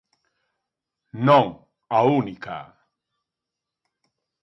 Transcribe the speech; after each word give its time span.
Non 1.27 1.47
a 1.99 1.99
única. 2.19 2.57